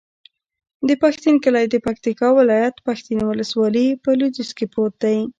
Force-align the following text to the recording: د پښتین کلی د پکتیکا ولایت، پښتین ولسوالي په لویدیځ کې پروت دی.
د 0.87 0.89
پښتین 1.03 1.35
کلی 1.45 1.65
د 1.69 1.75
پکتیکا 1.85 2.27
ولایت، 2.39 2.75
پښتین 2.87 3.19
ولسوالي 3.25 3.87
په 4.03 4.09
لویدیځ 4.19 4.49
کې 4.57 4.65
پروت 4.73 4.95
دی. 5.03 5.17